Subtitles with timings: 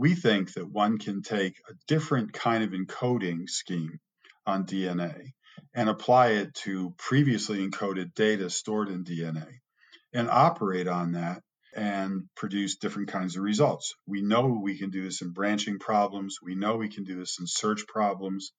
[0.00, 4.00] we think that one can take a different kind of encoding scheme
[4.46, 5.32] on DNA
[5.74, 9.46] and apply it to previously encoded data stored in DNA
[10.14, 11.42] and operate on that
[11.76, 13.94] and produce different kinds of results.
[14.06, 17.38] We know we can do this in branching problems, we know we can do this
[17.38, 18.52] in search problems,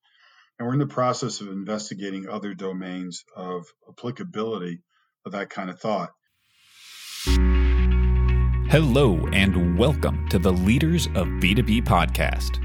[0.59, 4.83] and we're in the process of investigating other domains of applicability
[5.25, 6.11] of that kind of thought.
[8.71, 12.57] Hello, and welcome to the Leaders of B2B podcast.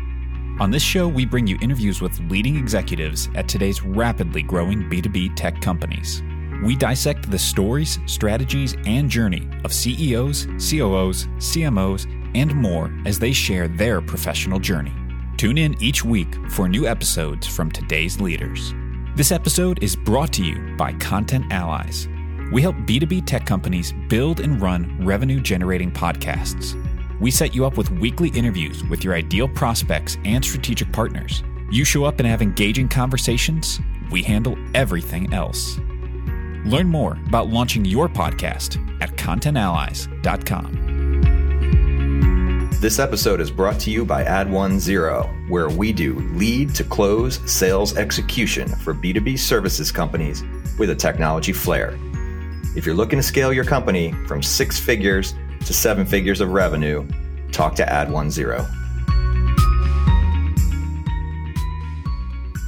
[0.61, 5.35] On this show, we bring you interviews with leading executives at today's rapidly growing B2B
[5.35, 6.23] tech companies.
[6.63, 13.33] We dissect the stories, strategies, and journey of CEOs, COOs, CMOs, and more as they
[13.33, 14.95] share their professional journey.
[15.37, 18.73] Tune in each week for new episodes from today's leaders.
[19.17, 22.07] This episode is brought to you by Content Allies
[22.53, 26.75] we help B2B tech companies build and run revenue generating podcasts.
[27.21, 31.43] We set you up with weekly interviews with your ideal prospects and strategic partners.
[31.71, 35.79] You show up and have engaging conversations, we handle everything else.
[36.65, 40.87] Learn more about launching your podcast at contentallies.com.
[42.81, 47.97] This episode is brought to you by Ad10, where we do lead to close sales
[47.97, 50.45] execution for B2B services companies
[50.79, 51.99] with a technology flair.
[52.77, 55.33] If you're looking to scale your company from six figures
[55.65, 57.09] to seven figures of revenue,
[57.51, 58.71] talk to Ad10.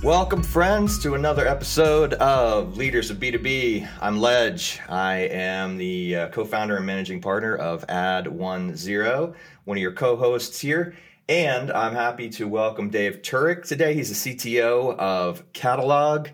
[0.03, 3.87] Welcome, friends, to another episode of Leaders of B2B.
[4.01, 4.81] I'm Ledge.
[4.89, 9.35] I am the uh, co founder and managing partner of Ad10,
[9.65, 10.97] one of your co hosts here.
[11.29, 13.93] And I'm happy to welcome Dave Turek today.
[13.93, 16.29] He's the CTO of Catalog.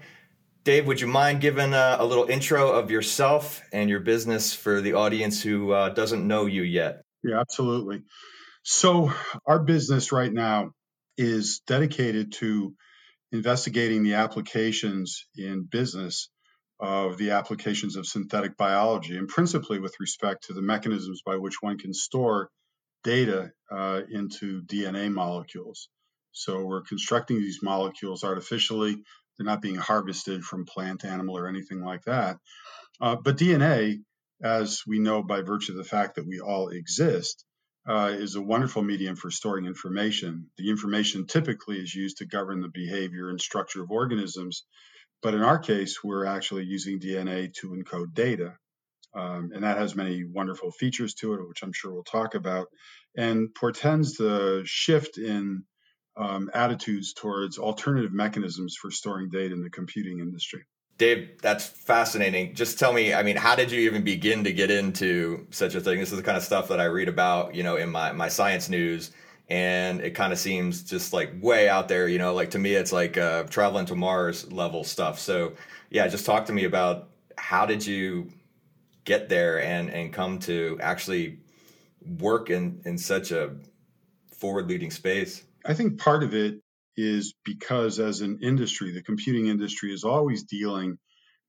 [0.64, 4.80] Dave, would you mind giving a, a, little intro of yourself and your business for
[4.80, 7.02] the audience who uh, doesn't know you yet?
[7.22, 8.02] Yeah, absolutely.
[8.62, 9.12] So,
[9.46, 10.70] our business right now
[11.18, 12.74] is dedicated to
[13.30, 16.30] investigating the applications in business
[16.80, 21.60] of the applications of synthetic biology, and principally with respect to the mechanisms by which
[21.60, 22.48] one can store
[23.03, 25.91] data uh, into DNA molecules.
[26.32, 29.03] So, we're constructing these molecules artificially
[29.37, 32.39] they're not being harvested from plant, animal, or anything like that.
[33.00, 33.99] Uh, but DNA,
[34.43, 37.45] as we know by virtue of the fact that we all exist,
[37.87, 40.50] uh, is a wonderful medium for storing information.
[40.56, 44.65] The information typically is used to govern the behavior and structure of organisms.
[45.22, 48.55] But in our case, we're actually using DNA to encode data.
[49.15, 52.66] Um, and that has many wonderful features to it, which I'm sure we'll talk about,
[53.16, 55.65] and portends the shift in
[56.16, 60.62] um, attitudes towards alternative mechanisms for storing data in the computing industry.
[60.97, 62.54] Dave, that's fascinating.
[62.54, 65.80] Just tell me, I mean, how did you even begin to get into such a
[65.80, 65.98] thing?
[65.98, 68.28] This is the kind of stuff that I read about, you know, in my, my
[68.28, 69.10] science news.
[69.48, 72.74] And it kind of seems just like way out there, you know, like to me,
[72.74, 75.19] it's like uh, traveling to Mars level stuff.
[75.19, 75.54] So,
[75.91, 78.30] yeah, just talk to me about how did you
[79.04, 81.41] get there and, and come to actually
[82.20, 83.56] work in, in such a
[84.30, 85.42] forward leading space?
[85.64, 86.60] I think part of it
[86.97, 90.98] is because, as an industry, the computing industry is always dealing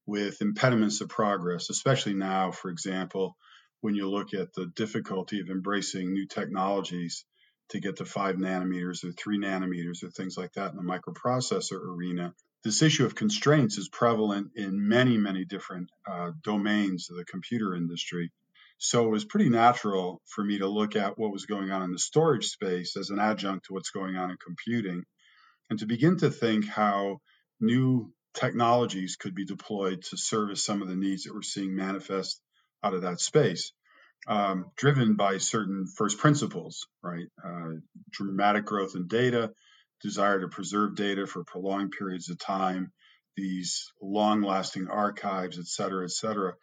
[0.06, 3.36] with impediments to progress, especially now, for example,
[3.82, 7.26] when you look at the difficulty of embracing new technologies
[7.70, 11.80] to get to five nanometers or three nanometers or things like that in the microprocessor
[11.80, 12.34] arena.
[12.64, 17.76] This issue of constraints is prevalent in many, many different uh, domains of the computer
[17.76, 18.32] industry.
[18.80, 21.92] So it was pretty natural for me to look at what was going on in
[21.92, 25.04] the storage space as an adjunct to what's going on in computing
[25.72, 27.20] and to begin to think how
[27.62, 32.42] new technologies could be deployed to service some of the needs that we're seeing manifest
[32.84, 33.74] out of that space,
[34.28, 37.28] um, driven by certain first principles, right?
[37.44, 37.74] Uh,
[38.12, 39.52] dramatic growth in data,
[40.04, 42.92] desire to preserve data for prolonged periods of time,
[43.38, 46.54] these long lasting archives, et cetera, et cetera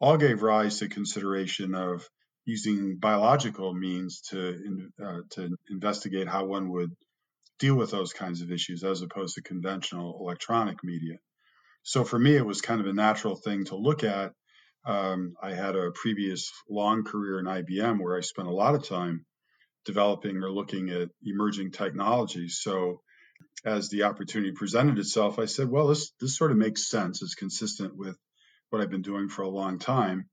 [0.00, 2.08] all gave rise to consideration of
[2.44, 6.90] using biological means to uh, to investigate how one would
[7.58, 11.16] deal with those kinds of issues as opposed to conventional electronic media.
[11.82, 14.32] So for me, it was kind of a natural thing to look at.
[14.86, 18.86] Um, I had a previous long career in IBM where I spent a lot of
[18.86, 19.24] time
[19.84, 22.58] developing or looking at emerging technologies.
[22.60, 23.00] So
[23.64, 27.22] as the opportunity presented itself, I said, well, this this sort of makes sense.
[27.22, 28.16] It's consistent with
[28.74, 30.28] what I've been doing for a long time.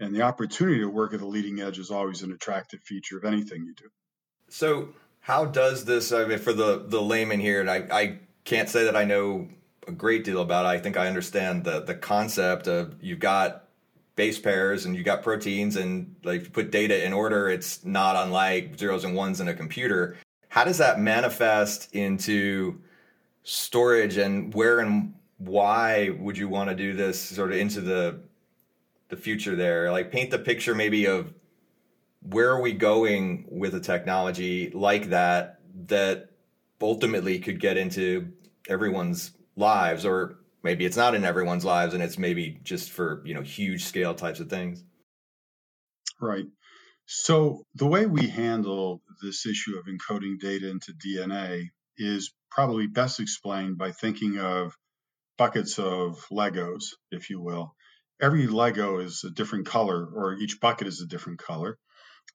[0.00, 3.24] And the opportunity to work at the leading edge is always an attractive feature of
[3.24, 3.88] anything you do.
[4.50, 4.90] So,
[5.20, 8.84] how does this, I mean, for the, the layman here, and I, I can't say
[8.84, 9.48] that I know
[9.88, 10.68] a great deal about it.
[10.68, 13.64] I think I understand the, the concept of you've got
[14.14, 18.16] base pairs and you've got proteins and like you put data in order, it's not
[18.16, 20.16] unlike zeros and ones in a computer.
[20.48, 22.80] how does that manifest into
[23.42, 28.20] storage and where and why would you want to do this sort of into the
[29.08, 29.90] the future there?
[29.92, 31.32] Like paint the picture maybe of
[32.20, 36.30] where are we going with a technology like that that
[36.80, 38.32] ultimately could get into
[38.68, 43.34] everyone's lives or maybe it's not in everyone's lives and it's maybe just for you
[43.34, 44.82] know huge scale types of things.
[46.20, 46.46] Right.
[47.06, 51.68] So the way we handle this issue of encoding data into dna
[51.98, 54.74] is probably best explained by thinking of
[55.38, 57.74] buckets of legos if you will
[58.20, 61.78] every lego is a different color or each bucket is a different color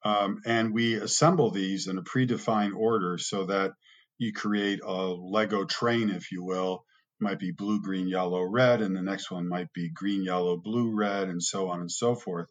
[0.04, 3.72] um, and we assemble these in a predefined order so that
[4.18, 6.84] you create a Lego train, if you will.
[7.20, 10.56] It might be blue, green, yellow, red, and the next one might be green, yellow,
[10.56, 12.48] blue, red, and so on and so forth.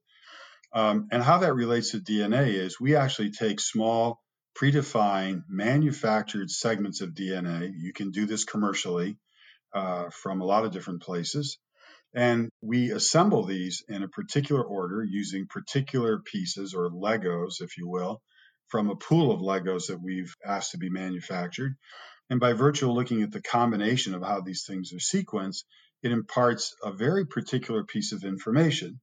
[0.73, 4.21] Um, and how that relates to DNA is we actually take small,
[4.57, 7.71] predefined, manufactured segments of DNA.
[7.77, 9.17] You can do this commercially
[9.73, 11.57] uh, from a lot of different places.
[12.13, 17.87] And we assemble these in a particular order using particular pieces or Legos, if you
[17.87, 18.21] will,
[18.67, 21.75] from a pool of Legos that we've asked to be manufactured.
[22.29, 25.63] And by virtue of looking at the combination of how these things are sequenced,
[26.03, 28.99] it imparts a very particular piece of information.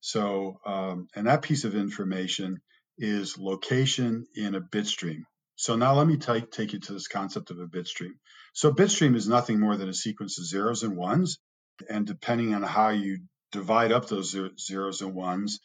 [0.00, 2.60] So, um, and that piece of information
[2.98, 5.24] is location in a bit stream.
[5.56, 8.14] So now let me take, take you to this concept of a bit stream.
[8.58, 11.38] So bit stream is nothing more than a sequence of zeros and ones
[11.88, 13.20] and depending on how you
[13.52, 15.60] divide up those zeros and ones,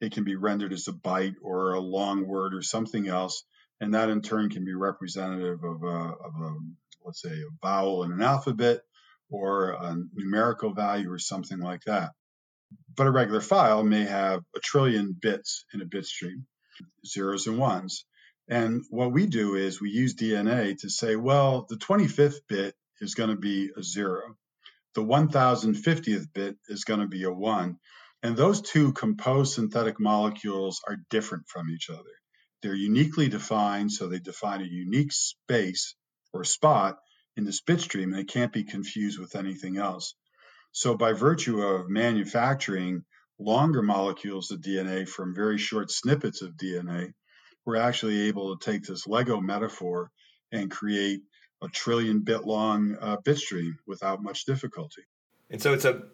[0.00, 3.44] it can be rendered as a byte or a long word or something else.
[3.82, 6.54] And that in turn can be representative of a, of a
[7.04, 8.80] let's say, a vowel in an alphabet
[9.28, 12.12] or a numerical value or something like that.
[12.96, 16.46] But a regular file may have a trillion bits in a bit stream,
[17.06, 18.06] zeros and ones.
[18.48, 23.14] And what we do is we use DNA to say, well, the 25th bit is
[23.14, 24.36] going to be a zero
[24.94, 27.76] the 1050th bit is going to be a 1.
[28.22, 32.02] And those two composed synthetic molecules are different from each other.
[32.62, 35.94] They're uniquely defined, so they define a unique space
[36.32, 36.98] or spot
[37.36, 40.14] in this bit stream, and they can't be confused with anything else.
[40.72, 43.04] So, by virtue of manufacturing
[43.38, 47.12] longer molecules of DNA from very short snippets of DNA,
[47.68, 50.10] we're actually able to take this Lego metaphor
[50.52, 51.20] and create
[51.60, 55.02] a trillion bit long uh, bit stream without much difficulty.
[55.50, 56.04] And so it's a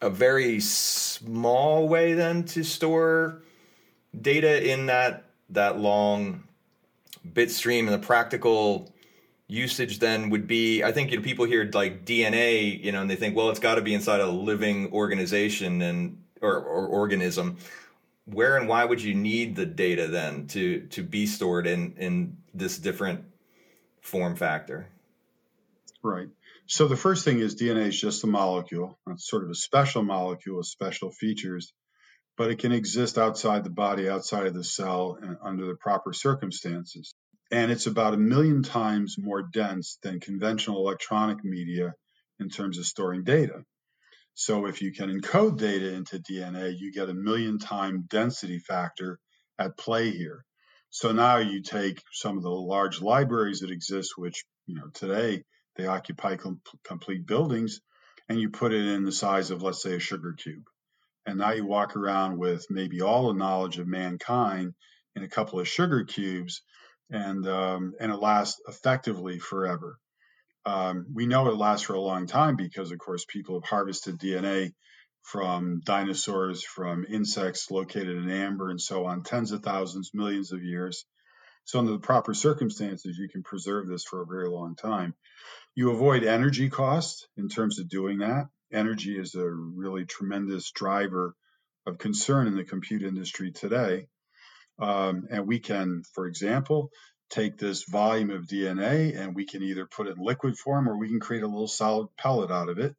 [0.00, 3.42] a very small way then to store
[4.20, 6.44] data in that that long
[7.34, 8.94] bit stream and the practical
[9.48, 13.08] usage then would be i think you know, people hear like dna you know and
[13.08, 17.56] they think well it's got to be inside a living organization and or, or organism
[18.26, 22.36] where and why would you need the data then to to be stored in in
[22.52, 23.24] this different
[24.00, 24.88] form factor.
[26.02, 26.28] Right.
[26.66, 28.98] So the first thing is DNA is just a molecule.
[29.08, 31.72] It's sort of a special molecule with special features,
[32.36, 36.12] but it can exist outside the body, outside of the cell, and under the proper
[36.12, 37.14] circumstances.
[37.50, 41.94] And it's about a million times more dense than conventional electronic media
[42.40, 43.64] in terms of storing data.
[44.36, 49.20] So if you can encode data into DNA, you get a million time density factor
[49.60, 50.44] at play here.
[50.90, 55.44] So now you take some of the large libraries that exist, which you know today
[55.76, 57.82] they occupy com- complete buildings,
[58.28, 60.64] and you put it in the size of let's say a sugar cube.
[61.26, 64.74] And now you walk around with maybe all the knowledge of mankind
[65.16, 66.62] in a couple of sugar cubes,
[67.10, 69.98] and um, and it lasts effectively forever.
[70.66, 74.18] Um, we know it lasts for a long time because, of course, people have harvested
[74.18, 74.72] DNA
[75.22, 80.64] from dinosaurs, from insects located in amber, and so on, tens of thousands, millions of
[80.64, 81.04] years.
[81.64, 85.14] So, under the proper circumstances, you can preserve this for a very long time.
[85.76, 88.46] You avoid energy costs in terms of doing that.
[88.72, 91.36] Energy is a really tremendous driver
[91.86, 94.08] of concern in the compute industry today.
[94.78, 96.90] Um, and we can, for example,
[97.30, 100.96] take this volume of DNA and we can either put it in liquid form or
[100.96, 102.94] we can create a little solid pellet out of it.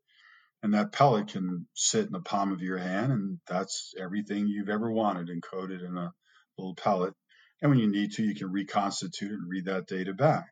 [0.63, 4.69] And that pellet can sit in the palm of your hand and that's everything you've
[4.69, 6.11] ever wanted encoded in a
[6.57, 7.13] little pellet.
[7.61, 10.47] And when you need to you can reconstitute it and read that data back.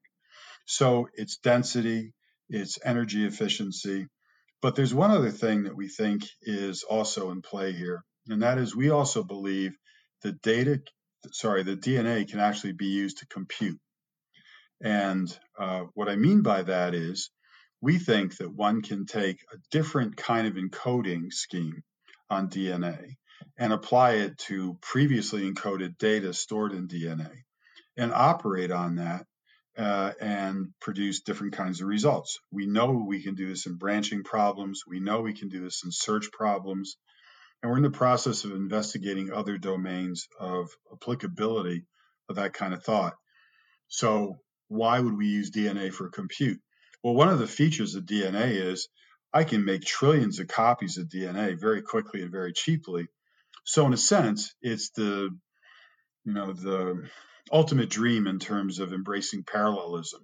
[0.66, 2.14] So it's density
[2.48, 4.06] it's energy efficiency.
[4.62, 8.58] But there's one other thing that we think is also in play here and that
[8.58, 9.78] is we also believe
[10.24, 10.82] that data
[11.32, 13.80] sorry the dna can actually be used to compute
[14.82, 17.30] and uh, what i mean by that is
[17.82, 21.84] we think that one can take a different kind of encoding scheme
[22.30, 23.16] on DNA
[23.58, 27.32] and apply it to previously encoded data stored in DNA
[27.98, 29.26] and operate on that
[29.78, 32.40] uh, and produce different kinds of results.
[32.52, 34.84] We know we can do this in branching problems.
[34.88, 36.98] We know we can do this in search problems.
[37.66, 41.88] And we're in the process of investigating other domains of applicability
[42.30, 43.16] of that kind of thought.
[43.88, 46.60] So, why would we use DNA for compute?
[47.04, 48.88] Well, one of the features of DNA is
[49.34, 53.08] I can make trillions of copies of DNA very quickly and very cheaply.
[53.64, 55.36] So, in a sense, it's the
[56.24, 57.10] you know the
[57.52, 60.22] ultimate dream in terms of embracing parallelism.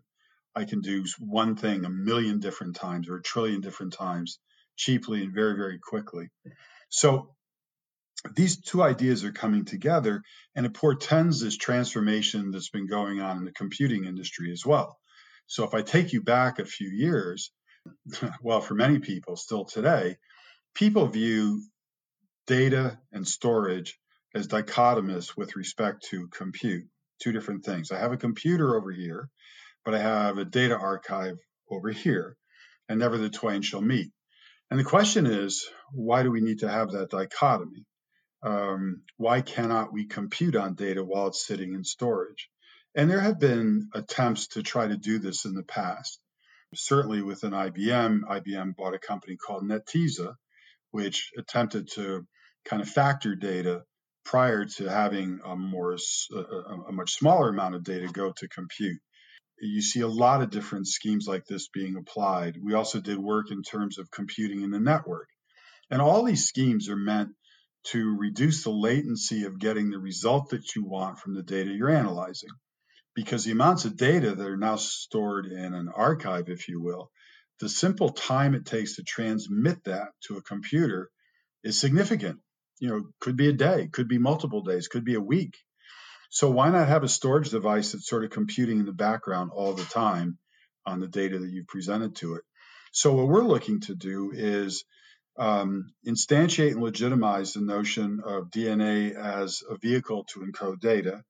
[0.55, 4.37] I can do one thing a million different times or a trillion different times
[4.75, 6.29] cheaply and very, very quickly.
[6.91, 7.33] So
[8.35, 10.21] these two ideas are coming together
[10.55, 14.99] and it portends this transformation that's been going on in the computing industry as well.
[15.47, 17.51] So if I take you back a few years,
[18.41, 20.17] well, for many people still today,
[20.75, 21.63] people view
[22.45, 23.97] data and storage
[24.35, 26.85] as dichotomous with respect to compute
[27.21, 27.91] two different things.
[27.91, 29.29] I have a computer over here,
[29.85, 31.37] but I have a data archive
[31.69, 32.35] over here,
[32.89, 34.11] and never the twain shall meet.
[34.71, 37.85] And the question is, why do we need to have that dichotomy?
[38.41, 42.49] Um, why cannot we compute on data while it's sitting in storage?
[42.95, 46.19] And there have been attempts to try to do this in the past.
[46.73, 50.35] Certainly within IBM, IBM bought a company called Netezza,
[50.91, 52.25] which attempted to
[52.63, 53.83] kind of factor data
[54.23, 55.97] prior to having a more
[56.33, 56.37] a,
[56.87, 58.99] a much smaller amount of data go to compute.
[59.61, 62.57] You see a lot of different schemes like this being applied.
[62.61, 65.29] We also did work in terms of computing in the network.
[65.89, 67.29] And all these schemes are meant
[67.85, 71.89] to reduce the latency of getting the result that you want from the data you're
[71.89, 72.49] analyzing.
[73.15, 77.11] Because the amounts of data that are now stored in an archive, if you will,
[77.59, 81.09] the simple time it takes to transmit that to a computer
[81.63, 82.39] is significant
[82.81, 85.55] you know, could be a day, could be multiple days, could be a week.
[86.33, 89.73] So why not have a storage device that's sort of computing in the background all
[89.73, 90.37] the time
[90.85, 92.43] on the data that you've presented to it?
[92.93, 94.85] So what we're looking to do is
[95.37, 101.21] um, instantiate and legitimize the notion of DNA as a vehicle to encode data,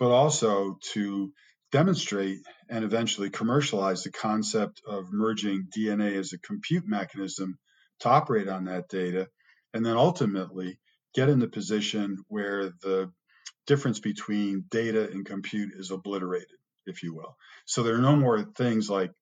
[0.00, 1.32] but also to
[1.70, 7.58] demonstrate and eventually commercialize the concept of merging DNA as a compute mechanism
[8.00, 9.28] to operate on that data,
[9.72, 10.80] and then ultimately
[11.14, 13.12] get in the position where the
[13.66, 17.36] difference between data and compute is obliterated, if you will.
[17.64, 19.12] So there are no more things like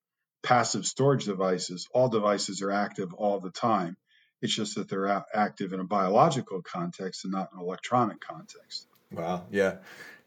[0.43, 1.87] passive storage devices.
[1.93, 3.97] All devices are active all the time.
[4.41, 8.87] It's just that they're active in a biological context and not an electronic context.
[9.11, 9.45] Wow.
[9.51, 9.75] Yeah.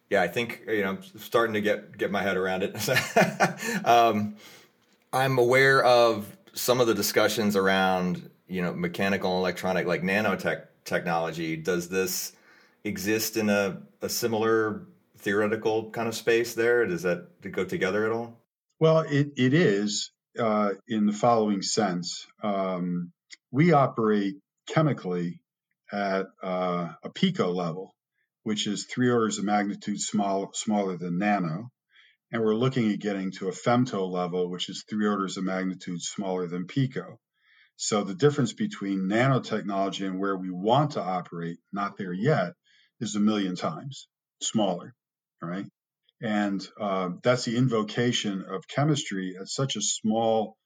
[0.08, 0.22] Yeah.
[0.22, 2.76] I think, you know, I'm starting to get, get my head around it.
[3.84, 4.36] um,
[5.12, 10.66] I'm aware of some of the discussions around, you know, mechanical and electronic, like nanotech
[10.84, 11.56] technology.
[11.56, 12.32] Does this
[12.84, 14.86] exist in a, a similar
[15.18, 16.86] theoretical kind of space there?
[16.86, 18.40] Does that go together at all?
[18.78, 22.26] Well, it, it is uh, in the following sense.
[22.42, 23.12] Um,
[23.50, 24.34] we operate
[24.66, 25.40] chemically
[25.92, 27.94] at uh, a pico level,
[28.42, 31.70] which is three orders of magnitude small, smaller than nano.
[32.32, 36.02] And we're looking at getting to a femto level, which is three orders of magnitude
[36.02, 37.20] smaller than pico.
[37.76, 42.54] So the difference between nanotechnology and where we want to operate, not there yet,
[43.00, 44.08] is a million times
[44.42, 44.94] smaller,
[45.42, 45.66] right?
[46.22, 50.56] And uh, that's the invocation of chemistry at such a small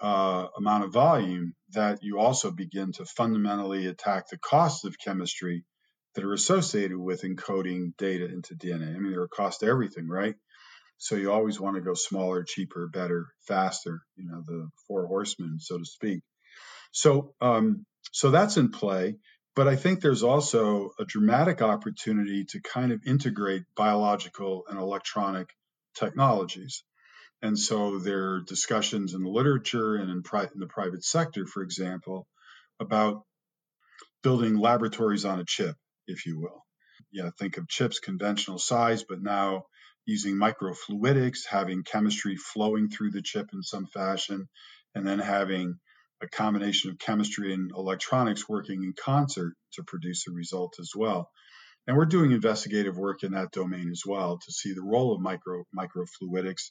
[0.00, 5.64] uh, amount of volume that you also begin to fundamentally attack the costs of chemistry
[6.14, 8.94] that are associated with encoding data into DNA.
[8.94, 10.34] I mean, there are costs to everything, right?
[10.98, 15.58] So you always want to go smaller, cheaper, better, faster, you know, the four horsemen,
[15.60, 16.22] so to speak.
[16.92, 19.16] So, um, so that's in play.
[19.58, 25.52] But I think there's also a dramatic opportunity to kind of integrate biological and electronic
[25.96, 26.84] technologies.
[27.42, 31.44] And so there are discussions in the literature and in, pri- in the private sector,
[31.44, 32.28] for example,
[32.78, 33.24] about
[34.22, 35.74] building laboratories on a chip,
[36.06, 36.64] if you will.
[37.10, 39.64] Yeah, think of chips conventional size, but now
[40.06, 44.48] using microfluidics, having chemistry flowing through the chip in some fashion,
[44.94, 45.80] and then having
[46.20, 51.30] a combination of chemistry and electronics working in concert to produce a result as well.
[51.86, 55.20] And we're doing investigative work in that domain as well to see the role of
[55.20, 56.70] micro microfluidics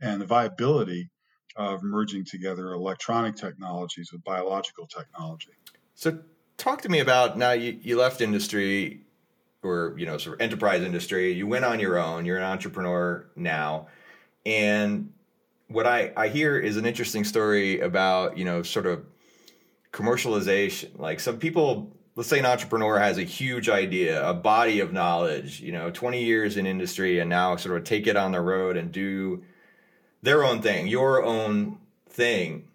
[0.00, 1.10] and the viability
[1.56, 5.52] of merging together electronic technologies with biological technology.
[5.94, 6.18] So
[6.56, 9.02] talk to me about now you, you left industry
[9.62, 13.26] or you know sort of enterprise industry you went on your own you're an entrepreneur
[13.34, 13.86] now
[14.44, 15.13] and
[15.74, 19.04] what I, I hear is an interesting story about you know sort of
[19.92, 24.92] commercialization like some people let's say an entrepreneur has a huge idea, a body of
[24.92, 28.40] knowledge, you know, 20 years in industry and now sort of take it on the
[28.40, 29.42] road and do
[30.22, 31.78] their own thing, your own
[32.08, 32.68] thing.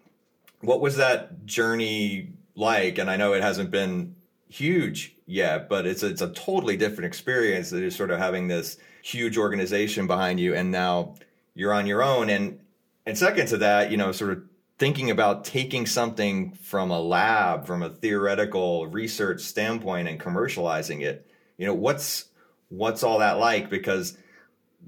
[0.60, 2.98] What was that journey like?
[2.98, 4.14] And I know it hasn't been
[4.48, 8.48] huge yet, but it's a, it's a totally different experience that is sort of having
[8.48, 11.14] this huge organization behind you and now
[11.54, 12.60] you're on your own and
[13.06, 14.42] and second to that, you know, sort of
[14.78, 21.26] thinking about taking something from a lab, from a theoretical research standpoint, and commercializing it.
[21.58, 22.26] You know, what's
[22.68, 23.68] what's all that like?
[23.68, 24.16] Because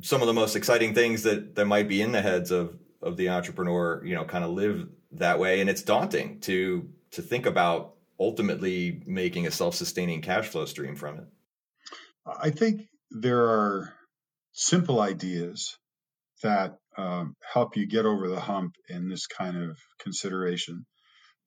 [0.00, 3.16] some of the most exciting things that that might be in the heads of of
[3.16, 7.46] the entrepreneur, you know, kind of live that way, and it's daunting to to think
[7.46, 11.26] about ultimately making a self-sustaining cash flow stream from it.
[12.24, 13.92] I think there are
[14.52, 15.76] simple ideas
[16.42, 20.86] that um, help you get over the hump in this kind of consideration.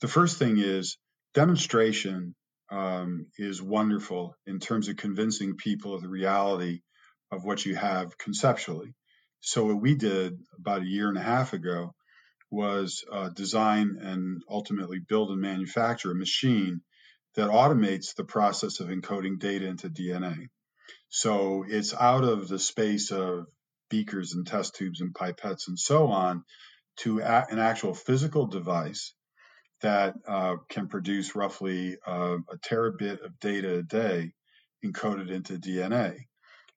[0.02, 0.98] The first thing is
[1.34, 2.36] demonstration
[2.72, 6.82] um, is wonderful in terms of convincing people of the reality
[7.32, 8.94] of what you have conceptually.
[9.42, 11.94] So what we did about a year and a half ago
[12.50, 16.82] was uh, design and ultimately build and manufacture a machine
[17.36, 20.48] that automates the process of encoding data into DNA.
[21.10, 23.46] So it's out of the space of
[23.90, 26.44] beakers and test tubes and pipettes and so on
[26.98, 29.14] to a- an actual physical device
[29.82, 34.32] that uh, can produce roughly uh, a terabit of data a day
[34.86, 36.18] encoded into DNA.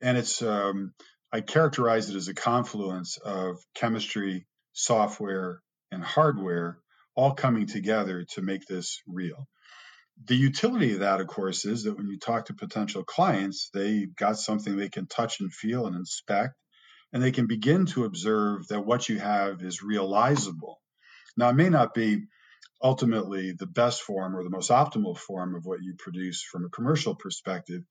[0.03, 0.93] And it's, um,
[1.33, 5.63] I characterize it as a confluence of chemistry, software,
[5.93, 6.79] and hardware
[7.17, 9.49] all coming together to make this real.
[10.27, 14.07] The utility of that, of course, is that when you talk to potential clients, they
[14.19, 16.55] got something they can touch and feel and inspect
[17.13, 20.81] and they can begin to observe that what you have is realizable.
[21.37, 22.25] Now, it may not be
[22.83, 26.71] ultimately the best form or the most optimal form of what you produce from a
[26.71, 27.83] commercial perspective,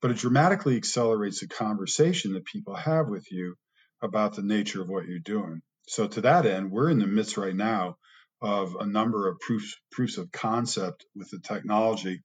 [0.00, 3.56] but it dramatically accelerates the conversation that people have with you
[4.02, 5.60] about the nature of what you're doing.
[5.88, 7.96] So, to that end, we're in the midst right now
[8.40, 12.22] of a number of proofs, proofs of concept with the technology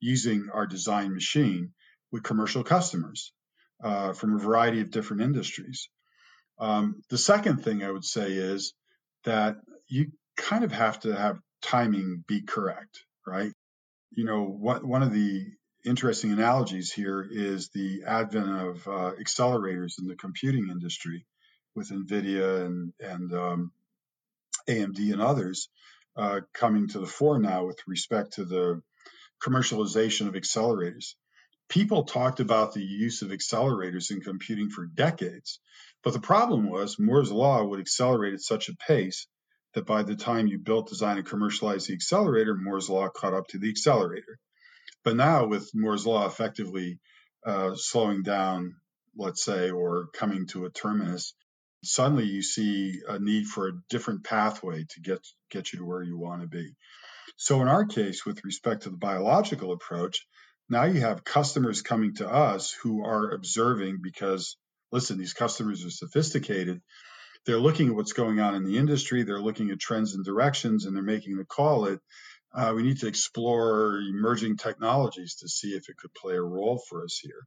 [0.00, 1.72] using our design machine
[2.12, 3.32] with commercial customers
[3.82, 5.88] uh, from a variety of different industries.
[6.58, 8.74] Um, the second thing I would say is
[9.24, 9.56] that
[9.88, 13.52] you kind of have to have timing be correct, right?
[14.12, 15.46] You know, what, one of the
[15.84, 21.26] interesting analogies here is the advent of uh, accelerators in the computing industry
[21.74, 23.72] with NVIDIA and, and um,
[24.68, 25.68] AMD and others
[26.16, 28.82] uh, coming to the fore now with respect to the
[29.44, 31.14] commercialization of accelerators
[31.68, 35.60] people talked about the use of accelerators in computing for decades.
[36.04, 39.26] But the problem was Moore's law would accelerate at such a pace
[39.74, 43.48] that by the time you built, designed, and commercialized the accelerator, Moore's law caught up
[43.48, 44.38] to the accelerator.
[45.04, 46.98] But now, with Moore's law effectively
[47.44, 48.76] uh, slowing down,
[49.16, 51.34] let's say, or coming to a terminus,
[51.84, 56.02] suddenly you see a need for a different pathway to get get you to where
[56.02, 56.74] you want to be.
[57.36, 60.26] So in our case, with respect to the biological approach,
[60.68, 64.56] now you have customers coming to us who are observing because,
[64.90, 66.80] listen, these customers are sophisticated.
[67.44, 70.84] They're looking at what's going on in the industry, they're looking at trends and directions,
[70.84, 72.00] and they're making the call that
[72.52, 76.82] uh, we need to explore emerging technologies to see if it could play a role
[76.88, 77.46] for us here.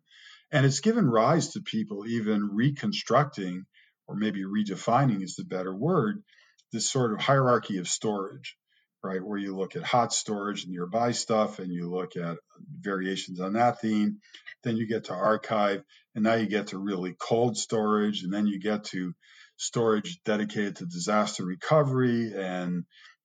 [0.51, 3.65] And it's given rise to people even reconstructing,
[4.07, 6.23] or maybe redefining is the better word,
[6.71, 8.55] this sort of hierarchy of storage
[9.03, 9.23] right?
[9.23, 12.37] Where you look at hot storage and nearby stuff and you look at
[12.79, 14.19] variations on that theme.
[14.63, 15.83] Then you get to archive
[16.15, 19.13] and now you get to really cold storage and then you get to
[19.57, 22.83] storage dedicated to disaster recovery and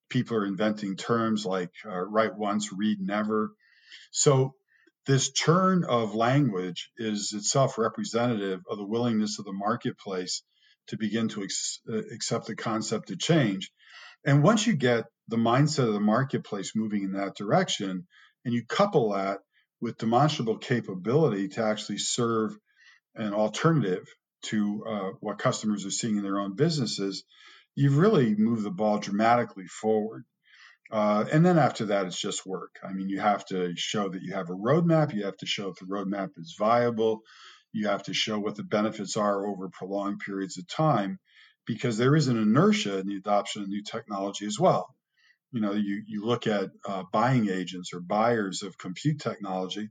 [0.09, 3.51] people are inventing terms like uh, write once, read never.
[4.11, 4.55] So
[5.07, 10.43] this churn of language is itself representative of the willingness of the marketplace
[10.89, 13.71] to begin to ex- uh, accept the concept of change.
[14.25, 18.07] And once you get the mindset of the marketplace moving in that direction,
[18.45, 19.39] and you couple that
[19.81, 22.57] with demonstrable capability to actually serve
[23.15, 24.07] an alternative
[24.43, 27.25] to uh, what customers are seeing in their own businesses,
[27.75, 30.25] you've really moved the ball dramatically forward.
[30.91, 32.77] Uh, and then after that, it's just work.
[32.83, 35.15] I mean, you have to show that you have a roadmap.
[35.15, 37.23] You have to show that the roadmap is viable.
[37.73, 41.19] You have to show what the benefits are over prolonged periods of time
[41.67, 44.95] because there is an inertia in the adoption of new technology as well
[45.55, 49.89] you know, you, you look at uh, buying agents or buyers of compute technology,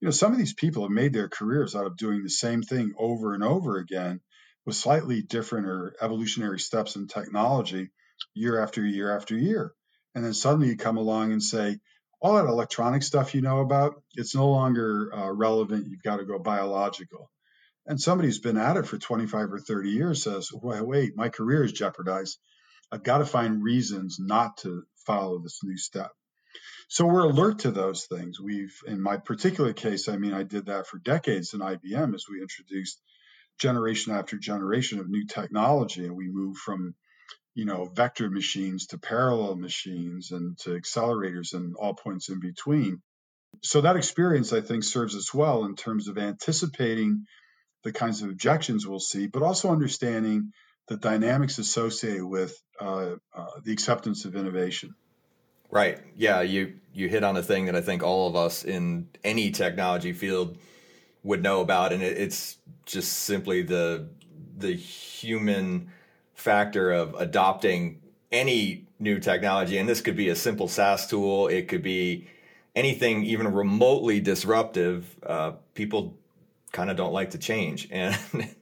[0.00, 2.62] you know, some of these people have made their careers out of doing the same
[2.62, 4.20] thing over and over again
[4.66, 7.90] with slightly different or evolutionary steps in technology
[8.34, 9.72] year after year after year.
[10.14, 11.78] And then suddenly you come along and say,
[12.20, 15.88] all that electronic stuff you know about, it's no longer uh, relevant.
[15.88, 17.30] You've got to go biological.
[17.86, 21.30] And somebody who's been at it for 25 or 30 years says, wait, wait, my
[21.30, 22.38] career is jeopardized.
[22.92, 26.10] I've got to find reasons not to follow this new step.
[26.88, 28.38] So we're alert to those things.
[28.40, 32.26] We've, in my particular case, I mean, I did that for decades in IBM as
[32.30, 33.00] we introduced
[33.58, 36.94] generation after generation of new technology, and we moved from,
[37.54, 43.00] you know, vector machines to parallel machines and to accelerators and all points in between.
[43.62, 47.26] So that experience, I think, serves us well in terms of anticipating
[47.84, 50.52] the kinds of objections we'll see, but also understanding
[50.88, 54.94] the dynamics associated with uh, uh, the acceptance of innovation.
[55.70, 55.98] Right.
[56.16, 56.42] Yeah.
[56.42, 60.12] You you hit on a thing that I think all of us in any technology
[60.12, 60.58] field
[61.22, 64.08] would know about, and it, it's just simply the
[64.58, 65.90] the human
[66.34, 69.78] factor of adopting any new technology.
[69.78, 71.48] And this could be a simple SaaS tool.
[71.48, 72.28] It could be
[72.74, 75.16] anything even remotely disruptive.
[75.24, 76.18] Uh, people
[76.72, 78.18] kind of don't like to change, and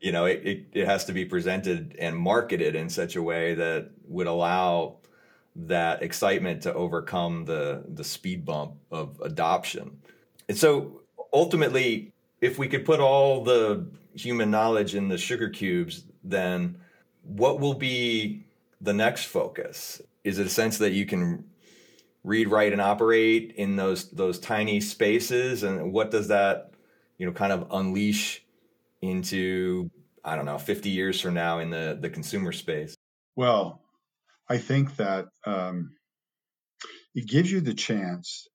[0.00, 3.54] you know it, it, it has to be presented and marketed in such a way
[3.54, 4.96] that would allow
[5.56, 9.98] that excitement to overcome the the speed bump of adoption.
[10.48, 11.00] And so
[11.32, 16.78] ultimately, if we could put all the human knowledge in the sugar cubes, then
[17.22, 18.44] what will be
[18.80, 20.00] the next focus?
[20.24, 21.44] Is it a sense that you can
[22.24, 25.62] read, write, and operate in those those tiny spaces?
[25.62, 26.72] And what does that,
[27.18, 28.44] you know, kind of unleash
[29.06, 29.90] into
[30.24, 32.96] I don't know, 50 years from now in the the consumer space?
[33.36, 33.80] Well,
[34.48, 35.92] I think that um,
[37.14, 38.48] it gives you the chance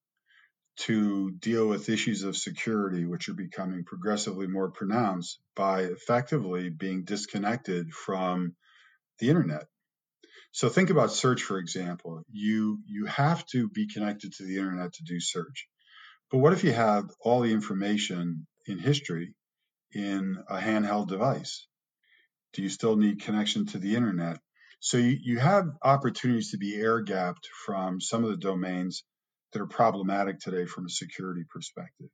[0.78, 7.04] to deal with issues of security, which are becoming progressively more pronounced by effectively being
[7.04, 8.56] disconnected from
[9.20, 9.68] the internet.
[10.52, 12.24] So think about search, for example.
[12.32, 15.68] You you have to be connected to the internet to do search.
[16.30, 19.34] But what if you had all the information in history
[19.94, 21.68] in a handheld device?
[22.54, 24.40] Do you still need connection to the internet?
[24.80, 29.04] So you, you have opportunities to be air gapped from some of the domains
[29.54, 32.10] that are problematic today from a security perspective.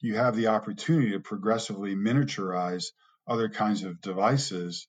[0.00, 2.86] You have the opportunity to progressively miniaturize
[3.26, 4.86] other kinds of devices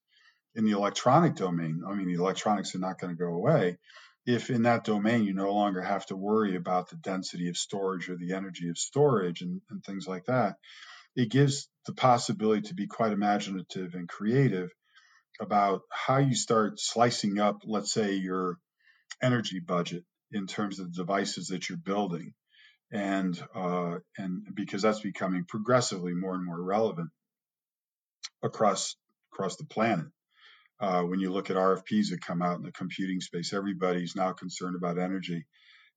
[0.56, 1.84] in the electronic domain.
[1.88, 3.78] I mean, the electronics are not going to go away.
[4.26, 8.10] If in that domain you no longer have to worry about the density of storage
[8.10, 10.56] or the energy of storage and, and things like that,
[11.16, 14.70] it gives the possibility to be quite imaginative and creative
[15.40, 18.58] about how you start slicing up, let's say, your
[19.22, 22.34] energy budget in terms of the devices that you're building,
[22.92, 27.10] and uh, and because that's becoming progressively more and more relevant
[28.44, 28.96] across
[29.34, 30.06] across the planet.
[30.80, 34.34] Uh, when you look at RFPs that come out in the computing space, everybody's now
[34.34, 35.46] concerned about energy.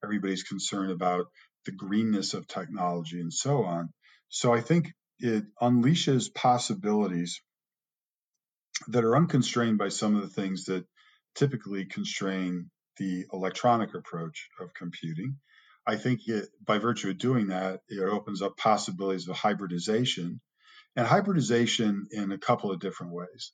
[0.04, 1.26] Everybody's concerned about
[1.66, 3.88] the greenness of technology and so on.
[4.28, 7.40] So I think it unleashes possibilities
[8.88, 10.84] that are unconstrained by some of the things that
[11.34, 15.36] typically constrain the electronic approach of computing.
[15.86, 20.40] I think it, by virtue of doing that, it opens up possibilities of hybridization
[20.96, 23.52] and hybridization in a couple of different ways.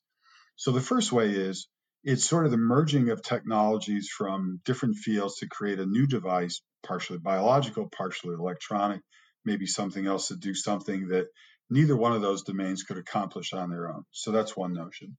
[0.57, 1.69] So the first way is
[2.03, 6.61] it's sort of the merging of technologies from different fields to create a new device,
[6.87, 9.01] partially biological, partially electronic,
[9.45, 11.27] maybe something else to do something that
[11.71, 14.05] neither one of those domains could accomplish on their own.
[14.13, 15.17] So that's one notion.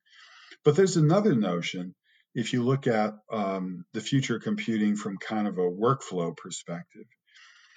[0.63, 1.95] But there's another notion
[2.34, 7.05] if you look at um, the future computing from kind of a workflow perspective.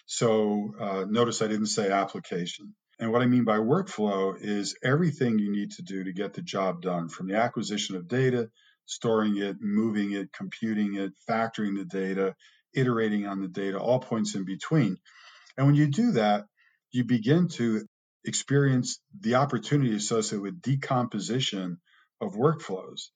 [0.06, 2.74] So uh, notice I didn't say application.
[2.98, 6.42] And what I mean by workflow is everything you need to do to get the
[6.42, 8.48] job done from the acquisition of data,
[8.86, 12.34] storing it, moving it, computing it, factoring the data,
[12.74, 14.96] iterating on the data, all points in between.
[15.56, 16.46] And when you do that,
[16.90, 17.84] you begin to
[18.28, 21.78] experience the opportunity associated with decomposition
[22.20, 23.08] of workflows.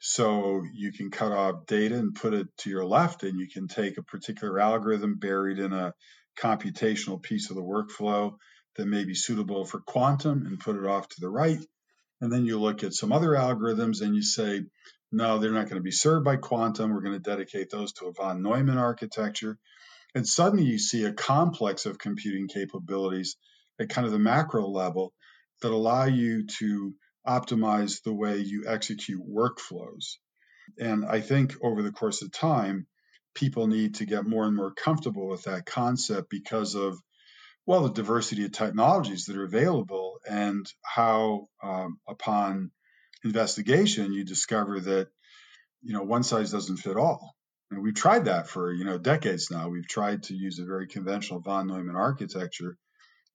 [0.00, 3.68] So you can cut off data and put it to your left, and you can
[3.68, 5.94] take a particular algorithm buried in a
[6.38, 8.34] computational piece of the workflow
[8.76, 11.60] that may be suitable for quantum and put it off to the right.
[12.20, 14.62] And then you look at some other algorithms and you say,
[15.12, 16.92] no, they're not going to be served by quantum.
[16.92, 19.58] We're going to dedicate those to a von Neumann architecture.
[20.14, 23.36] And suddenly you see a complex of computing capabilities
[23.80, 25.12] at kind of the macro level
[25.62, 26.94] that allow you to
[27.26, 30.16] optimize the way you execute workflows.
[30.78, 32.86] And I think over the course of time,
[33.34, 36.98] people need to get more and more comfortable with that concept because of,
[37.66, 42.70] well, the diversity of technologies that are available and how, um, upon
[43.24, 45.08] investigation, you discover that,
[45.82, 47.34] you know, one size doesn't fit all.
[47.70, 49.68] And we've tried that for you know decades now.
[49.68, 52.76] We've tried to use a very conventional von Neumann architecture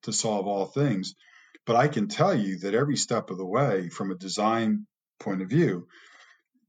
[0.04, 1.16] to solve all things.
[1.66, 4.88] But I can tell you that every step of the way, from a design
[5.20, 5.88] point of view,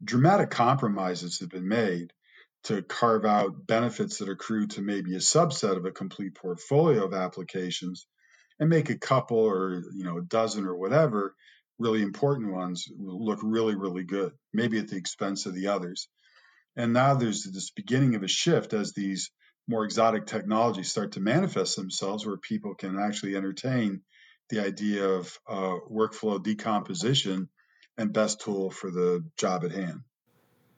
[0.03, 2.13] dramatic compromises have been made
[2.65, 7.15] to carve out benefits that accrue to maybe a subset of a complete portfolio of
[7.15, 8.07] applications
[8.59, 11.35] and make a couple or you know a dozen or whatever
[11.79, 16.09] really important ones look really really good maybe at the expense of the others
[16.77, 19.31] and now there's this beginning of a shift as these
[19.71, 24.03] more exotic technologies start to manifest themselves where people can actually entertain
[24.49, 27.49] the idea of uh, workflow decomposition
[27.97, 30.01] and best tool for the job at hand.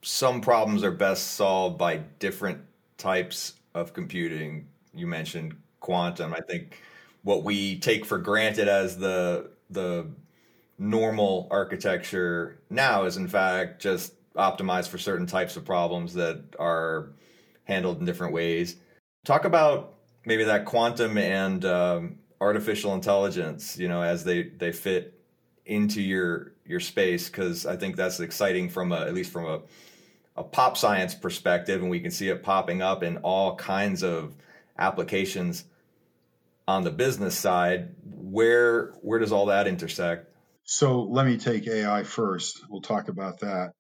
[0.02, 2.61] Some problems are best solved by different
[2.98, 4.68] types of computing.
[4.92, 6.35] You mentioned quantum.
[6.35, 6.78] I think
[7.22, 10.07] what we take for granted as the the
[10.78, 17.12] normal architecture now is in fact just optimized for certain types of problems that are
[17.64, 18.77] handled in different ways.
[19.25, 19.94] Talk about
[20.25, 25.20] maybe that quantum and um, artificial intelligence, you know, as they they fit
[25.64, 29.61] into your your space, because I think that's exciting from a at least from a
[30.37, 34.35] a pop science perspective, and we can see it popping up in all kinds of
[34.79, 35.64] applications
[36.66, 37.94] on the business side.
[38.05, 40.29] Where where does all that intersect?
[40.64, 42.62] So let me take AI first.
[42.68, 43.72] We'll talk about that.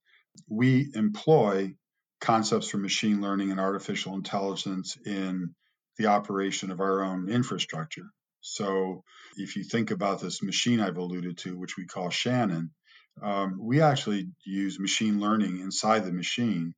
[0.48, 1.74] We employ
[2.22, 5.54] concepts from machine learning and artificial intelligence in
[5.98, 8.06] the operation of our own infrastructure.
[8.40, 9.04] So,
[9.36, 12.70] if you think about this machine I've alluded to, which we call Shannon,
[13.22, 16.74] um, we actually use machine learning inside the machine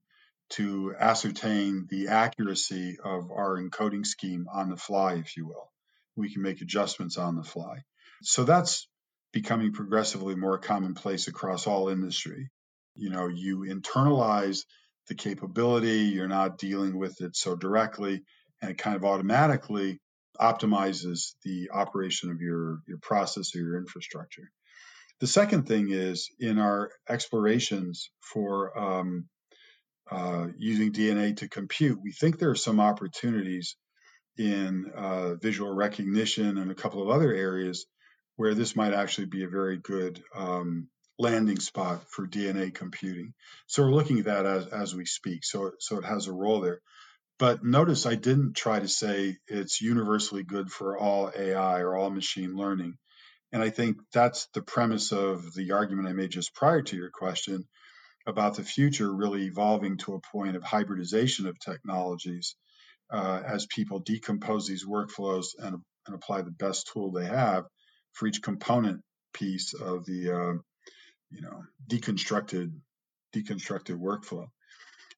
[0.51, 5.71] to ascertain the accuracy of our encoding scheme on the fly, if you will.
[6.17, 7.85] We can make adjustments on the fly.
[8.23, 8.89] So, that's
[9.33, 12.51] becoming progressively more commonplace across all industry.
[12.95, 14.65] You know, you internalize
[15.09, 18.23] the capability, you're not dealing with it so directly,
[18.61, 20.01] and it kind of automatically
[20.41, 24.51] optimizes the operation of your, your process or your infrastructure.
[25.21, 29.29] The second thing is in our explorations for um,
[30.11, 33.77] uh, using DNA to compute, we think there are some opportunities
[34.37, 37.87] in uh, visual recognition and a couple of other areas
[38.37, 43.35] where this might actually be a very good um, landing spot for DNA computing.
[43.67, 45.45] So we're looking at that as, as we speak.
[45.45, 46.81] So, so it has a role there.
[47.39, 52.11] But notice I didn't try to say it's universally good for all AI or all
[52.11, 52.97] machine learning.
[53.53, 57.11] And I think that's the premise of the argument I made just prior to your
[57.11, 57.65] question
[58.27, 62.57] about the future really evolving to a point of hybridization of technologies
[63.11, 67.65] uh, as people decompose these workflows and, and, apply the best tool they have
[68.13, 69.03] for each component
[69.35, 70.59] piece of the uh,
[71.35, 72.73] you know deconstructed
[73.35, 74.47] deconstructed workflow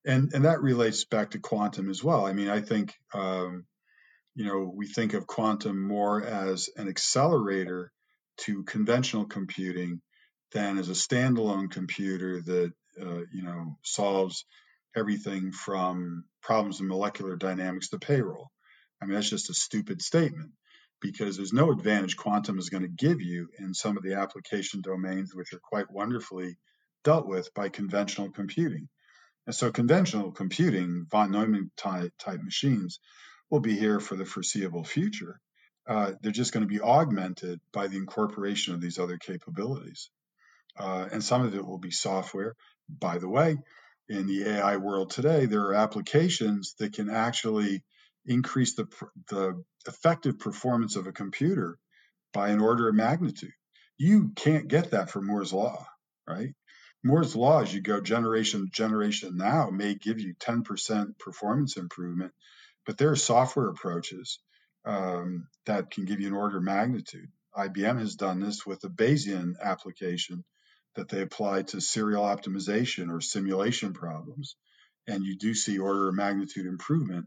[0.07, 2.25] and and that relates back to quantum as well.
[2.25, 3.67] I mean, I think um,
[4.35, 7.91] you know we think of quantum more as an accelerator
[8.39, 10.01] to conventional computing
[10.53, 14.45] than as a standalone computer that uh, you know solves
[14.95, 18.51] everything from problems in molecular dynamics to payroll.
[19.03, 20.53] I mean, that's just a stupid statement
[21.01, 24.81] because there's no advantage quantum is going to give you in some of the application
[24.81, 26.57] domains which are quite wonderfully
[27.05, 28.89] dealt with by conventional computing.
[29.47, 32.99] And so conventional computing, von Neumann type, type machines,
[33.51, 35.39] will be here for the foreseeable future.
[35.87, 40.11] Uh, they're just going to be augmented by the incorporation of these other capabilities.
[40.77, 42.55] Uh, and some of it will be software.
[42.89, 43.57] By the way,
[44.09, 47.83] in the AI world today, there are applications that can actually
[48.27, 48.87] increase the,
[49.29, 51.79] the effective performance of a computer
[52.33, 53.53] by an order of magnitude.
[53.99, 55.87] You can't get that from Moore's law,
[56.29, 56.55] right?
[57.05, 62.33] Moore's law, as you go generation to generation now, may give you 10% performance improvement,
[62.85, 64.41] but there are software approaches
[64.85, 67.29] um, that can give you an order of magnitude.
[67.57, 70.45] IBM has done this with a Bayesian application
[70.97, 74.57] that they apply to serial optimization or simulation problems.
[75.07, 77.27] And you do see order of magnitude improvement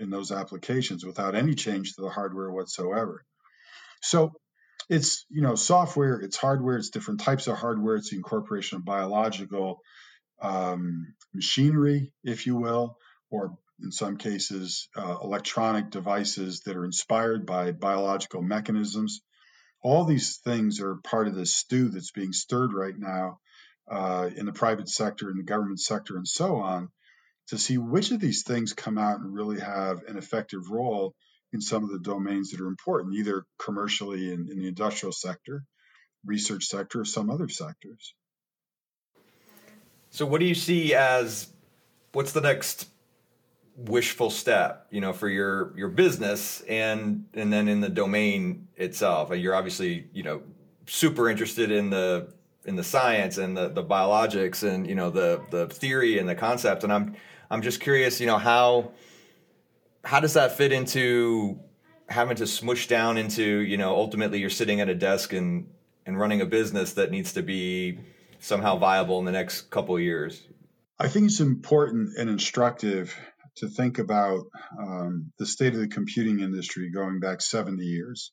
[0.00, 3.24] in those applications without any change to the hardware whatsoever.
[4.00, 4.32] So
[4.88, 8.84] it's you know software, it's hardware, it's different types of hardware, it's the incorporation of
[8.84, 9.80] biological
[10.40, 12.96] um, machinery, if you will,
[13.30, 19.20] or in some cases uh, electronic devices that are inspired by biological mechanisms.
[19.82, 23.38] All these things are part of this stew that's being stirred right now
[23.88, 26.88] uh, in the private sector, in the government sector, and so on,
[27.48, 31.14] to see which of these things come out and really have an effective role
[31.52, 35.64] in some of the domains that are important, either commercially in, in the industrial sector,
[36.24, 38.14] research sector, or some other sectors.
[40.10, 41.48] So, what do you see as
[42.12, 42.88] what's the next
[43.76, 49.34] wishful step, you know, for your your business and and then in the domain itself.
[49.34, 50.42] You're obviously, you know,
[50.86, 52.32] super interested in the
[52.64, 56.34] in the science and the the biologics and you know the the theory and the
[56.34, 57.14] concept and I'm
[57.50, 58.92] I'm just curious, you know, how
[60.04, 61.58] how does that fit into
[62.08, 65.68] having to smush down into, you know, ultimately you're sitting at a desk and
[66.06, 68.00] and running a business that needs to be
[68.38, 70.42] somehow viable in the next couple years?
[70.98, 73.14] I think it's important and instructive
[73.56, 74.46] to think about
[74.78, 78.32] um, the state of the computing industry going back 70 years,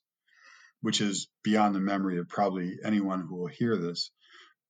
[0.82, 4.12] which is beyond the memory of probably anyone who will hear this.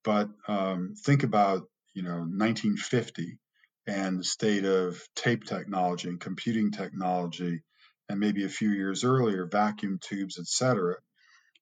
[0.03, 3.39] But um, think about, you know, 1950
[3.87, 7.61] and the state of tape technology and computing technology,
[8.09, 10.95] and maybe a few years earlier, vacuum tubes, et cetera,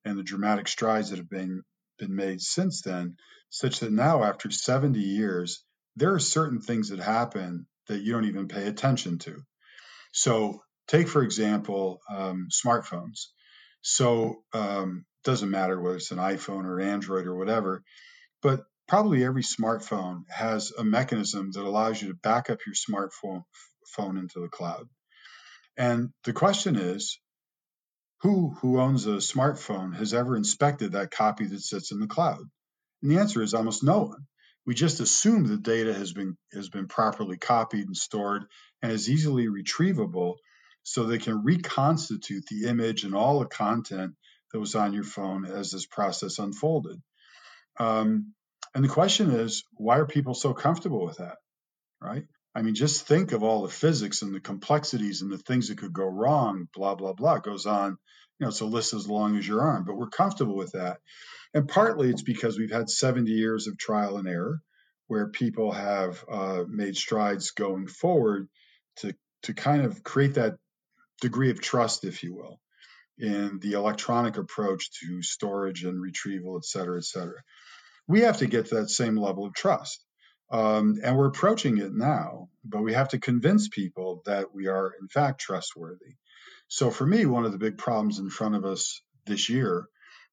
[0.06, 1.64] and the dramatic strides that have been
[2.00, 3.16] been made since then,
[3.50, 5.64] such that now, after 70 years,
[5.96, 9.42] there are certain things that happen that you don't even pay attention to.
[10.12, 13.28] So, take for example, um, smartphones.
[13.82, 17.84] So, um, doesn't matter whether it's an iPhone or Android or whatever,
[18.42, 23.42] but probably every smartphone has a mechanism that allows you to back up your smartphone
[23.88, 24.88] phone into the cloud.
[25.76, 27.20] And the question is,
[28.22, 32.42] who who owns a smartphone has ever inspected that copy that sits in the cloud?
[33.02, 34.28] And the answer is almost no one.
[34.68, 38.46] We just assume the data has been has been properly copied and stored
[38.84, 40.36] and is easily retrievable
[40.84, 44.14] so they can reconstitute the image and all the content
[44.52, 47.02] that was on your phone as this process unfolded.
[47.80, 48.36] Um,
[48.76, 51.38] and the question is, why are people so comfortable with that?
[52.02, 52.24] Right?
[52.56, 55.80] I mean, just think of all the physics and the complexities and the things that
[55.80, 57.36] could go wrong, blah, blah, blah.
[57.36, 60.10] It goes on, you know, it's a list as long as your arm, but we're
[60.10, 60.98] comfortable with that.
[61.54, 64.60] And partly it's because we've had 70 years of trial and error
[65.08, 68.48] where people have uh, made strides going forward
[68.98, 70.56] to, to kind of create that
[71.22, 72.60] degree of trust, if you will,
[73.18, 77.42] in the electronic approach to storage and retrieval, et cetera, et cetera.
[78.08, 80.04] We have to get to that same level of trust.
[80.52, 84.94] Um, and we're approaching it now, but we have to convince people that we are,
[85.02, 86.16] in fact, trustworthy.
[86.68, 89.88] So, for me, one of the big problems in front of us this year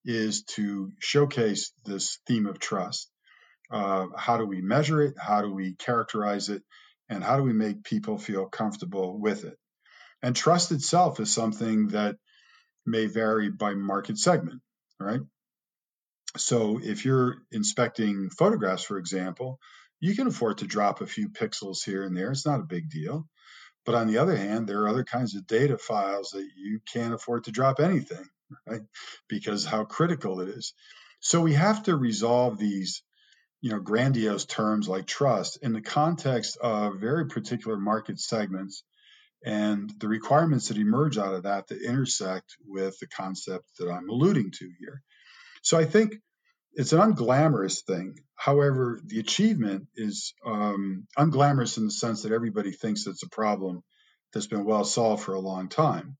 [0.05, 3.11] is to showcase this theme of trust.
[3.71, 5.15] Uh, how do we measure it?
[5.19, 6.63] How do we characterize it?
[7.09, 9.57] And how do we make people feel comfortable with it?
[10.23, 12.17] And trust itself is something that
[12.87, 14.61] may vary by market segment,
[14.99, 15.21] right?
[16.37, 19.59] So if you're inspecting photographs, for example,
[20.01, 22.31] you can afford to drop a few pixels here and there.
[22.31, 23.27] It's not a big deal.
[23.87, 27.15] But on the other hand, there are other kinds of data files that you can't
[27.15, 28.25] afford to drop anything,
[28.67, 28.83] right?
[29.29, 30.75] Because how critical it is.
[31.21, 33.03] So we have to resolve these,
[33.61, 38.85] you know, grandiose terms like trust in the context of very particular market segments
[39.45, 44.11] and the requirements that emerge out of that that intersect with the concept that I'm
[44.11, 45.03] alluding to here.
[45.63, 46.15] So I think
[46.75, 48.17] it's an unglamorous thing.
[48.37, 53.83] However, the achievement is um, unglamorous in the sense that everybody thinks it's a problem
[54.33, 56.17] that's been well solved for a long time.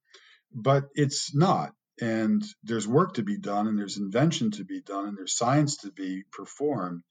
[0.55, 1.73] But it's not.
[2.01, 5.79] And there's work to be done, and there's invention to be done, and there's science
[5.79, 7.03] to be performed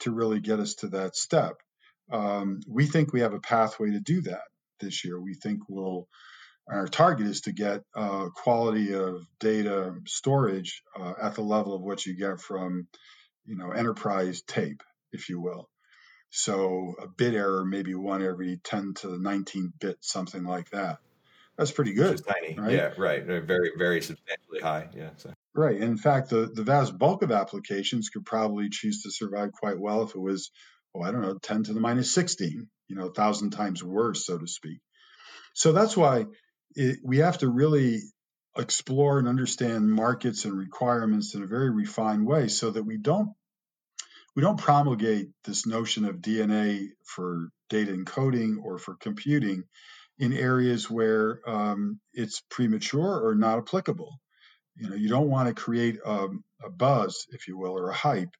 [0.00, 1.54] to really get us to that step.
[2.12, 4.42] Um, we think we have a pathway to do that
[4.80, 5.20] this year.
[5.20, 6.08] We think we'll
[6.68, 11.82] our target is to get uh, quality of data storage uh, at the level of
[11.82, 12.86] what you get from,
[13.44, 15.68] you know, enterprise tape, if you will.
[16.30, 20.98] So a bit error maybe one every 10 to the 19 bit, something like that.
[21.58, 22.24] That's pretty good.
[22.24, 22.54] tiny.
[22.58, 22.72] Right?
[22.72, 23.22] Yeah, right.
[23.24, 24.88] Very, very substantially high.
[24.96, 25.10] Yeah.
[25.16, 25.34] So.
[25.54, 25.76] Right.
[25.76, 30.04] In fact, the, the vast bulk of applications could probably choose to survive quite well
[30.04, 30.50] if it was,
[30.94, 34.24] oh, I don't know, 10 to the minus 16, you know, a thousand times worse,
[34.24, 34.78] so to speak.
[35.52, 36.26] So that's why
[36.74, 38.00] it, we have to really
[38.56, 43.30] explore and understand markets and requirements in a very refined way so that we don't
[44.34, 49.64] we don't promulgate this notion of DNA for data encoding or for computing
[50.18, 54.18] in areas where um, it's premature or not applicable.
[54.76, 56.28] You know, you don't want to create a,
[56.64, 58.34] a, buzz, if you will, or a hype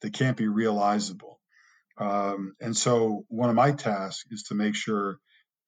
[0.00, 1.38] that can't be realizable.
[1.98, 5.18] Um, and so, one of my tasks is to make sure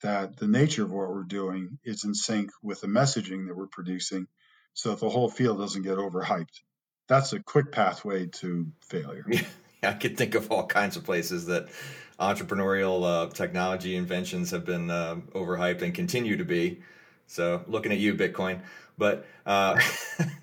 [0.02, 3.66] that the nature of what we're doing is in sync with the messaging that we're
[3.66, 4.26] producing
[4.74, 6.60] so that the whole field doesn't get overhyped.
[7.08, 9.24] That's a quick pathway to failure.
[9.80, 11.68] Yeah, I could think of all kinds of places that
[12.18, 16.82] entrepreneurial uh, technology inventions have been uh, overhyped and continue to be.
[17.28, 18.62] So, looking at you, Bitcoin.
[18.98, 19.80] But, uh,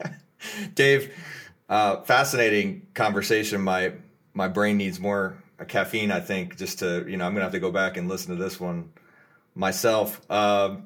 [0.76, 1.14] Dave,
[1.68, 3.60] uh, fascinating conversation.
[3.60, 3.94] My
[4.34, 6.12] my brain needs more caffeine.
[6.12, 8.42] I think just to you know, I'm gonna have to go back and listen to
[8.42, 8.90] this one
[9.56, 10.22] myself.
[10.30, 10.78] Uh,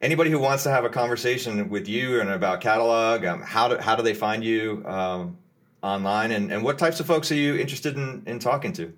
[0.00, 3.76] anybody who wants to have a conversation with you and about catalog, um, how do
[3.76, 5.38] how do they find you um,
[5.82, 8.92] online, and, and what types of folks are you interested in in talking to?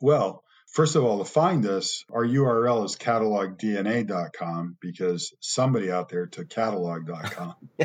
[0.00, 0.42] Well,
[0.76, 6.50] First of all, to find us, our URL is catalogdna.com because somebody out there took
[6.50, 7.54] catalog.com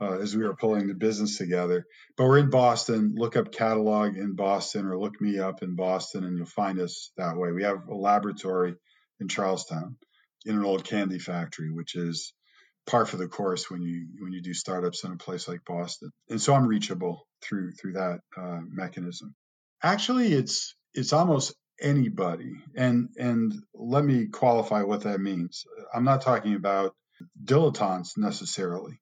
[0.00, 1.86] uh, as we were pulling the business together.
[2.16, 3.14] But we're in Boston.
[3.16, 7.12] Look up catalog in Boston or look me up in Boston and you'll find us
[7.16, 7.52] that way.
[7.52, 8.74] We have a laboratory
[9.20, 9.96] in Charlestown
[10.44, 12.34] in an old candy factory, which is
[12.86, 16.10] par for the course when you when you do startups in a place like Boston.
[16.28, 19.34] And so I'm reachable through through that uh, mechanism.
[19.82, 22.54] Actually, it's it's almost anybody.
[22.76, 25.64] And and let me qualify what that means.
[25.94, 26.94] I'm not talking about
[27.44, 29.00] dilettantes necessarily,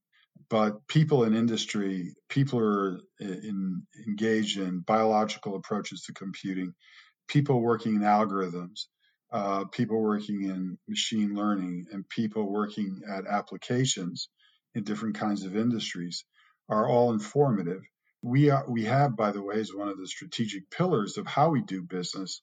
[0.51, 6.75] but people in industry, people are in, engaged in biological approaches to computing,
[7.29, 8.87] people working in algorithms,
[9.33, 14.29] uh, people working in machine learning, and people working at applications
[14.75, 16.25] in different kinds of industries
[16.69, 17.83] are all informative.
[18.23, 21.51] We are, we have, by the way, as one of the strategic pillars of how
[21.51, 22.43] we do business,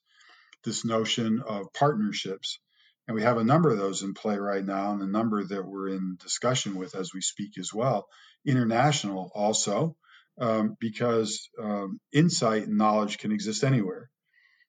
[0.64, 2.58] this notion of partnerships.
[3.06, 5.64] And we have a number of those in play right now, and a number that
[5.64, 8.06] we're in discussion with as we speak as well.
[8.44, 9.96] International also,
[10.40, 14.10] um, because um, insight and knowledge can exist anywhere.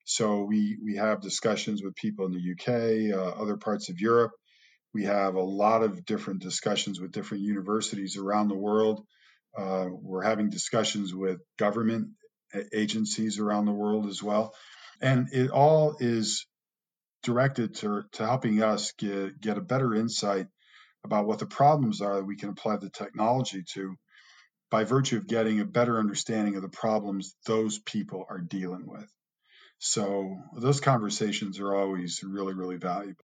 [0.10, 4.32] So we we have discussions with people in the UK, uh, other parts of Europe.
[4.93, 9.05] We have a lot of different discussions with different universities around the world.
[9.57, 12.10] Uh, we're having discussions with government
[12.74, 14.53] agencies around the world as well
[15.01, 16.45] and it all is
[17.24, 20.47] directed to, to helping us get, get a better insight
[21.03, 23.95] about what the problems are that we can apply the technology to
[24.70, 29.10] by virtue of getting a better understanding of the problems those people are dealing with.
[29.80, 33.24] So those conversations are always really, really valuable.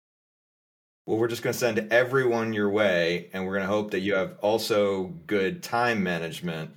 [1.04, 4.00] Well, we're just going to send everyone your way, and we're going to hope that
[4.00, 6.70] you have also good time management,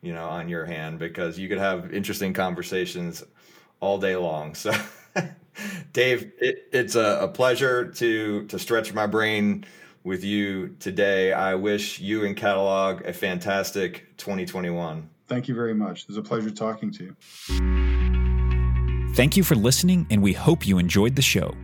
[0.00, 3.22] you know, on your hand because you could have interesting conversations
[3.80, 4.54] all day long.
[4.54, 4.72] So,
[5.92, 9.66] Dave, it, it's a, a, pleasure to to stretch my brain
[10.04, 11.32] with you today.
[11.32, 15.10] I wish you and Catalog a fantastic 2021.
[15.28, 16.02] Thank you very much.
[16.02, 18.05] It was a pleasure talking to you.
[19.16, 21.54] Thank you for listening, and we hope you enjoyed the show.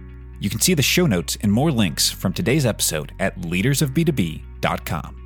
[0.40, 5.21] You can see the show notes and more links from today's episode at leadersofb2b.com.